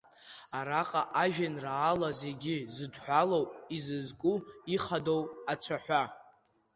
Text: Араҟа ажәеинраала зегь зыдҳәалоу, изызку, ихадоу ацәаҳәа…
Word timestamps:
Араҟа 0.57 1.01
ажәеинраала 1.21 2.09
зегь 2.19 2.49
зыдҳәалоу, 2.75 3.45
изызку, 3.75 4.35
ихадоу 4.75 5.21
ацәаҳәа… 5.51 6.03